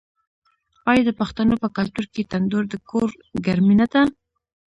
[0.89, 3.09] آیا د پښتنو په کلتور کې تندور د کور
[3.45, 4.01] ګرمي نه ده؟